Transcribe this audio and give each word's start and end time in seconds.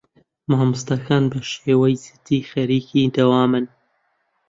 مامۆستاکان 0.49 1.23
بەشێوەی 1.31 2.01
جدی 2.03 2.47
خەریکی 2.51 3.11
دەوامن. 3.15 3.65